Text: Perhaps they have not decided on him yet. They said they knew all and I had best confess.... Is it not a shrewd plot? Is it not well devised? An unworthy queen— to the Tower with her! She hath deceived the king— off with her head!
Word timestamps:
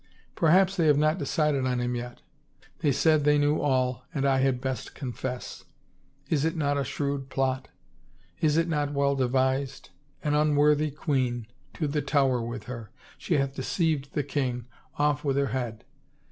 Perhaps 0.33 0.77
they 0.77 0.87
have 0.87 0.97
not 0.97 1.19
decided 1.19 1.67
on 1.67 1.79
him 1.79 1.93
yet. 1.93 2.23
They 2.79 2.91
said 2.91 3.23
they 3.23 3.37
knew 3.37 3.61
all 3.61 4.03
and 4.15 4.25
I 4.25 4.39
had 4.39 4.59
best 4.59 4.95
confess.... 4.95 5.65
Is 6.27 6.43
it 6.43 6.55
not 6.55 6.75
a 6.75 6.83
shrewd 6.83 7.29
plot? 7.29 7.67
Is 8.39 8.57
it 8.57 8.67
not 8.67 8.93
well 8.95 9.15
devised? 9.15 9.91
An 10.23 10.33
unworthy 10.33 10.89
queen— 10.89 11.45
to 11.75 11.87
the 11.87 12.01
Tower 12.01 12.41
with 12.41 12.63
her! 12.63 12.89
She 13.19 13.35
hath 13.35 13.53
deceived 13.53 14.13
the 14.13 14.23
king— 14.23 14.65
off 14.97 15.23
with 15.23 15.37
her 15.37 15.49
head! 15.53 15.83